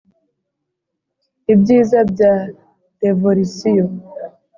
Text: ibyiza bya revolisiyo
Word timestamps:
ibyiza 1.53 1.99
bya 2.11 2.33
revolisiyo 3.01 3.85